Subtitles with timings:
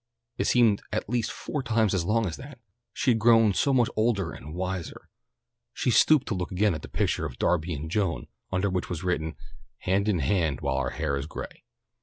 [0.39, 2.57] It seemed at least four times as long as that.
[2.91, 5.09] She had grown so much older and wiser.
[5.73, 9.03] She stooped to look again at the picture of Darby and Joan, under which was
[9.03, 9.35] written,
[9.81, 11.65] "Hand in hand while our hair is gray."